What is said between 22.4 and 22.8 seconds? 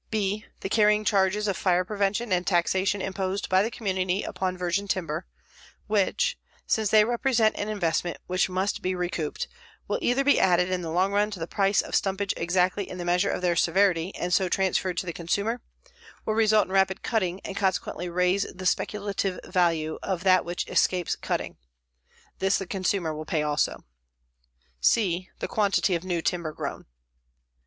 the